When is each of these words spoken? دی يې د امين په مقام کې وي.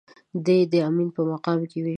دی 0.45 0.57
يې 0.61 0.65
د 0.71 0.73
امين 0.87 1.09
په 1.15 1.21
مقام 1.31 1.59
کې 1.69 1.79
وي. 1.83 1.89